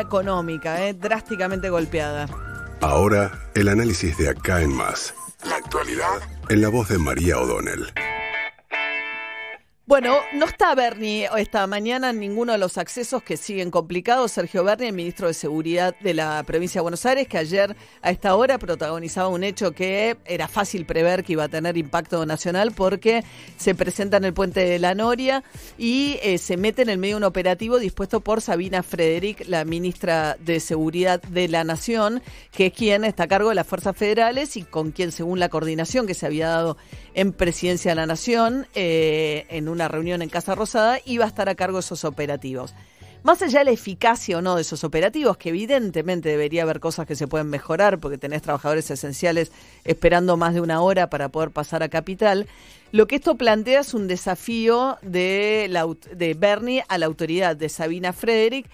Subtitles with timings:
[0.00, 2.26] económica, eh, drásticamente golpeada.
[2.80, 5.14] Ahora, el análisis de acá en más.
[5.44, 7.92] La actualidad en la voz de María O'Donnell.
[9.88, 14.32] Bueno, no está Bernie esta mañana en ninguno de los accesos que siguen complicados.
[14.32, 18.10] Sergio Bernie, el ministro de Seguridad de la provincia de Buenos Aires, que ayer a
[18.10, 22.72] esta hora protagonizaba un hecho que era fácil prever que iba a tener impacto nacional
[22.72, 23.24] porque
[23.56, 25.42] se presenta en el puente de la Noria
[25.78, 30.36] y eh, se mete en el medio un operativo dispuesto por Sabina Frederick, la ministra
[30.38, 34.58] de Seguridad de la Nación, que es quien está a cargo de las fuerzas federales
[34.58, 36.76] y con quien, según la coordinación que se había dado
[37.14, 41.28] en Presidencia de la Nación, eh, en un una reunión en Casa Rosada, iba a
[41.28, 42.74] estar a cargo de esos operativos.
[43.22, 47.06] Más allá de la eficacia o no de esos operativos, que evidentemente debería haber cosas
[47.06, 49.52] que se pueden mejorar porque tenés trabajadores esenciales
[49.84, 52.48] esperando más de una hora para poder pasar a Capital,
[52.90, 57.68] lo que esto plantea es un desafío de, la, de Bernie a la autoridad de
[57.68, 58.68] Sabina Frederick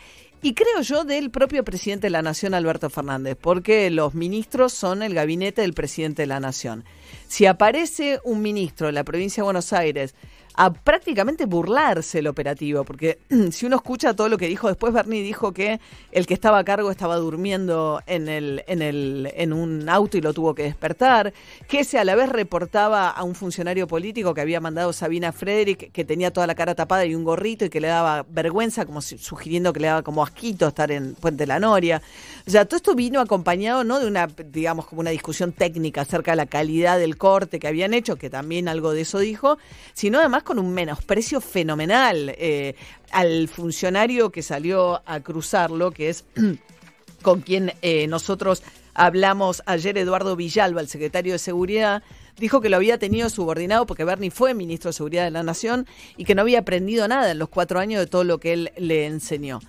[0.45, 5.03] y creo yo del propio presidente de la Nación, Alberto Fernández, porque los ministros son
[5.03, 6.85] el gabinete del presidente de la Nación.
[7.29, 10.15] Si aparece un ministro de la provincia de Buenos Aires
[10.55, 13.19] a prácticamente burlarse el operativo, porque
[13.51, 15.81] si uno escucha todo lo que dijo después, Bernie dijo que
[16.13, 20.21] el que estaba a cargo estaba durmiendo en, el, en, el, en un auto y
[20.21, 21.33] lo tuvo que despertar,
[21.69, 25.91] que ese a la vez reportaba a un funcionario político que había mandado Sabina Frederick,
[25.91, 29.03] que tenía toda la cara tapada y un gorrito y que le daba vergüenza, como
[29.03, 32.01] sugiriendo que le daba como asquito estar en Puente La Noria.
[32.47, 36.33] O sea, todo esto vino acompañado no de una, digamos, como una discusión técnica acerca
[36.33, 39.59] de la calidad del corte que habían hecho, que también algo de eso dijo,
[39.95, 42.75] sino además con un menosprecio fenomenal eh,
[43.11, 46.25] al funcionario que salió a cruzarlo, que es
[47.23, 48.63] con quien eh, nosotros
[48.95, 52.03] hablamos ayer, Eduardo Villalba, el secretario de Seguridad,
[52.39, 55.87] dijo que lo había tenido subordinado porque Bernie fue ministro de Seguridad de la Nación
[56.17, 58.73] y que no había aprendido nada en los cuatro años de todo lo que él
[58.77, 59.61] le enseñó.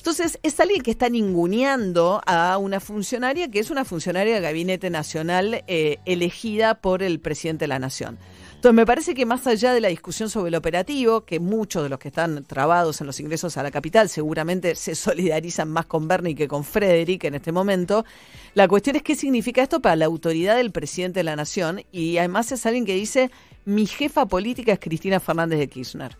[0.00, 4.88] Entonces, es alguien que está ninguneando a una funcionaria que es una funcionaria del Gabinete
[4.88, 8.18] Nacional eh, elegida por el presidente de la Nación.
[8.60, 11.88] Entonces, me parece que más allá de la discusión sobre el operativo, que muchos de
[11.88, 16.06] los que están trabados en los ingresos a la capital seguramente se solidarizan más con
[16.06, 18.04] Bernie que con Frederick en este momento,
[18.52, 22.18] la cuestión es qué significa esto para la autoridad del presidente de la Nación y
[22.18, 23.30] además es alguien que dice,
[23.64, 26.18] mi jefa política es Cristina Fernández de Kirchner.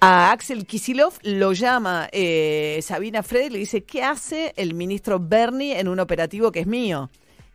[0.00, 5.18] A Axel Kisilov lo llama eh, Sabina Frederick y le dice, ¿qué hace el ministro
[5.18, 7.08] Bernie en un operativo que es mío?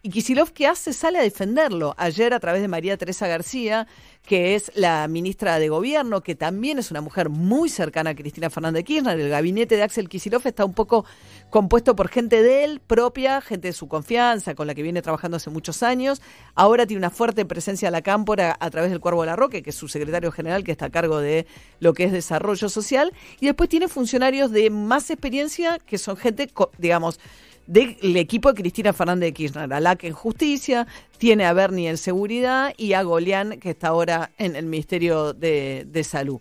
[0.06, 0.94] Y Kisilov, ¿qué hace?
[0.94, 1.96] Sale a defenderlo.
[1.98, 3.88] Ayer, a través de María Teresa García,
[4.22, 8.52] que es la ministra de Gobierno, que también es una mujer muy cercana a Cristina
[8.52, 9.20] Fernández de Kirchner.
[9.20, 11.06] El gabinete de Axel Kisilov está un poco
[11.50, 15.38] compuesto por gente de él propia, gente de su confianza, con la que viene trabajando
[15.38, 16.22] hace muchos años.
[16.54, 19.64] Ahora tiene una fuerte presencia en la cámpora a través del Cuervo de la Roque,
[19.64, 21.48] que es su secretario general, que está a cargo de
[21.80, 23.12] lo que es desarrollo social.
[23.40, 27.20] Y después tiene funcionarios de más experiencia, que son gente, digamos,
[27.68, 30.88] del equipo de Cristina Fernández de Kirchner, a la que en justicia,
[31.18, 35.86] tiene a Bernie en seguridad y a Golián, que está ahora en el Ministerio de,
[35.88, 36.40] de Salud.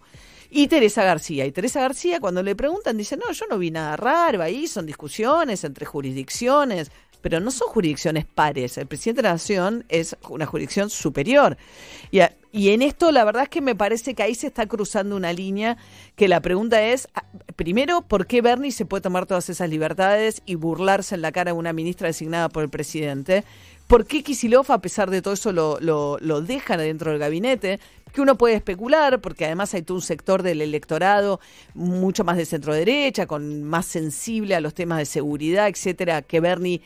[0.51, 1.47] Y Teresa García.
[1.47, 4.87] Y Teresa García, cuando le preguntan, dice, no, yo no vi nada raro ahí, son
[4.87, 8.79] discusiones entre jurisdicciones, pero no son jurisdicciones pares.
[8.79, 11.57] El presidente de la Nación es una jurisdicción superior.
[12.11, 12.21] Y,
[12.55, 15.33] y en esto la verdad es que me parece que ahí se está cruzando una
[15.33, 15.77] línea
[16.15, 17.25] que la pregunta es, ah,
[17.57, 21.51] primero, ¿por qué Bernie se puede tomar todas esas libertades y burlarse en la cara
[21.51, 23.43] de una ministra designada por el presidente?
[23.89, 27.81] ¿Por qué Kisilov, a pesar de todo eso, lo, lo, lo dejan dentro del gabinete?
[28.13, 31.41] que uno puede especular, porque además hay todo un sector del electorado
[31.75, 36.39] mucho más de centro derecha, con más sensible a los temas de seguridad, etcétera, que
[36.39, 36.81] Bernie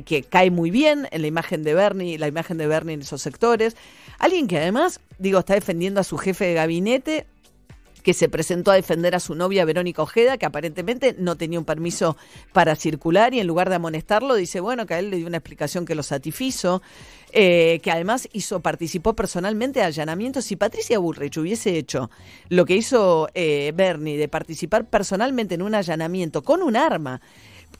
[0.00, 3.22] que cae muy bien en la imagen de Bernie, la imagen de Bernie en esos
[3.22, 3.76] sectores.
[4.18, 7.26] Alguien que además, digo, está defendiendo a su jefe de gabinete,
[8.02, 11.64] que se presentó a defender a su novia Verónica Ojeda, que aparentemente no tenía un
[11.64, 12.16] permiso
[12.52, 15.38] para circular y en lugar de amonestarlo dice, bueno, que a él le dio una
[15.38, 16.82] explicación que lo satisfizo,
[17.32, 20.44] eh, que además hizo, participó personalmente de allanamientos.
[20.44, 22.10] Si Patricia Bullrich hubiese hecho
[22.48, 27.20] lo que hizo eh, Bernie de participar personalmente en un allanamiento con un arma,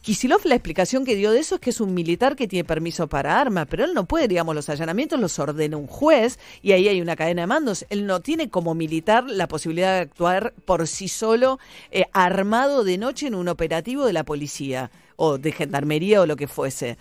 [0.02, 3.06] Kisilov la explicación que dio de eso es que es un militar que tiene permiso
[3.06, 6.88] para arma, pero él no puede, digamos, los allanamientos los ordena un juez y ahí
[6.88, 7.86] hay una cadena de mandos.
[7.88, 11.60] Él no tiene como militar la posibilidad de actuar por sí solo
[11.92, 16.34] eh, armado de noche en un operativo de la policía o de gendarmería o lo
[16.34, 16.98] que fuese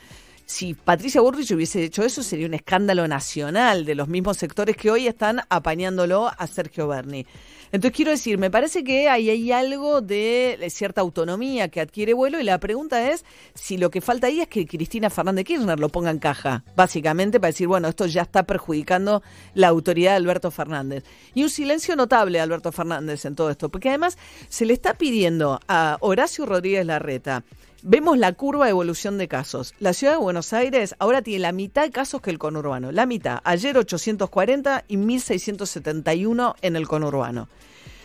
[0.52, 4.92] si Patricia Burrich hubiese hecho eso, sería un escándalo nacional de los mismos sectores que
[4.92, 7.26] hoy están apañándolo a Sergio Berni.
[7.72, 12.38] Entonces quiero decir, me parece que ahí hay algo de cierta autonomía que adquiere vuelo
[12.42, 15.88] y la pregunta es si lo que falta ahí es que Cristina Fernández Kirchner lo
[15.88, 20.52] ponga en caja, básicamente para decir, bueno, esto ya está perjudicando la autoridad de Alberto
[20.52, 21.06] Fernández.
[21.34, 24.18] Y un silencio notable de Alberto Fernández en todo esto, porque además
[24.50, 27.46] se le está pidiendo a Horacio Rodríguez Larreta,
[27.84, 29.74] Vemos la curva de evolución de casos.
[29.80, 32.92] La ciudad de Buenos Aires ahora tiene la mitad de casos que el conurbano.
[32.92, 33.40] La mitad.
[33.44, 37.48] Ayer 840 y 1671 en el conurbano.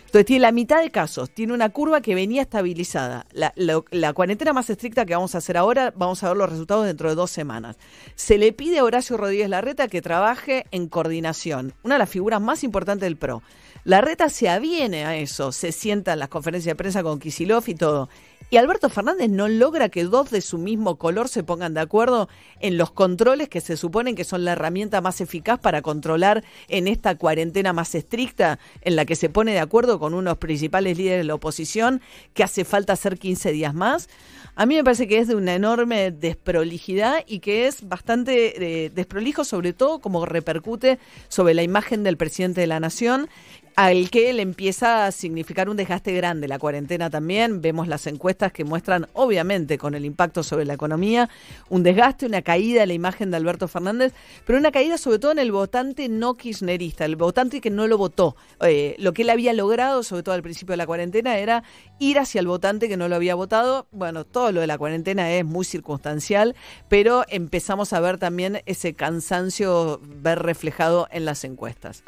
[0.06, 3.26] Entonces tiene la mitad de casos, tiene una curva que venía estabilizada.
[3.32, 6.86] La, la, cuarentena más estricta que vamos a hacer ahora, vamos a ver los resultados
[6.86, 7.76] dentro de dos semanas.
[8.14, 12.40] Se le pide a Horacio Rodríguez Larreta que trabaje en coordinación, una de las figuras
[12.40, 13.42] más importantes del PRO.
[13.84, 17.74] Larreta se aviene a eso, se sienta en las conferencias de prensa con Kisilov y
[17.74, 18.08] todo.
[18.48, 22.28] Y Alberto Fernández no logra que dos de su mismo color se pongan de acuerdo
[22.60, 26.86] en los controles que se suponen que son la herramienta más eficaz para controlar en
[26.86, 31.18] esta cuarentena más estricta, en la que se pone de acuerdo con unos principales líderes
[31.18, 32.00] de la oposición,
[32.34, 34.08] que hace falta hacer 15 días más.
[34.54, 38.90] A mí me parece que es de una enorme desprolijidad y que es bastante eh,
[38.90, 43.28] desprolijo, sobre todo como repercute sobre la imagen del presidente de la Nación
[43.76, 47.60] al que le empieza a significar un desgaste grande la cuarentena también.
[47.60, 51.28] Vemos las encuestas que muestran, obviamente, con el impacto sobre la economía,
[51.68, 54.12] un desgaste, una caída de la imagen de Alberto Fernández,
[54.44, 57.98] pero una caída sobre todo en el votante no kirchnerista, el votante que no lo
[57.98, 58.36] votó.
[58.60, 61.62] Eh, lo que él había logrado, sobre todo al principio de la cuarentena, era
[61.98, 63.86] ir hacia el votante que no lo había votado.
[63.92, 66.56] Bueno, todo lo de la cuarentena es muy circunstancial,
[66.88, 72.02] pero empezamos a ver también ese cansancio ver reflejado en las encuestas.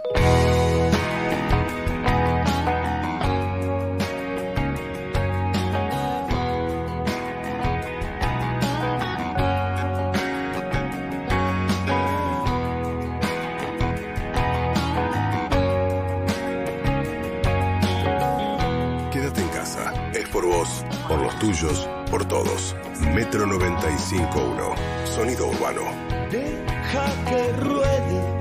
[21.39, 22.75] Tuyos, por todos.
[23.15, 25.83] Metro 95.1, sonido urbano.
[26.31, 28.39] Deja que ruede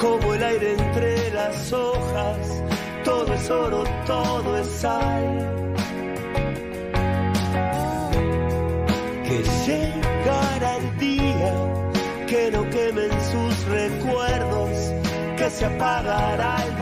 [0.00, 2.62] como el aire entre las hojas.
[3.04, 5.64] Todo es oro, todo es sal.
[9.24, 11.54] Que llegará el día
[12.26, 14.70] que no quemen sus recuerdos,
[15.36, 16.81] que se apagará el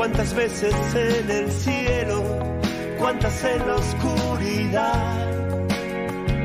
[0.00, 2.24] Cuántas veces en el cielo,
[2.98, 5.29] cuántas en la oscuridad.